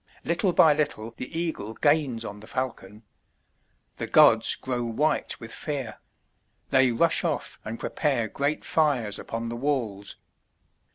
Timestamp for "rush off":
6.91-7.59